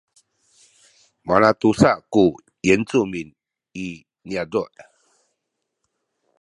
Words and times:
malatusa 1.27 1.91
ku 2.13 2.23
yincumin 2.65 3.29
i 3.85 3.87
niyazu’ 4.27 4.63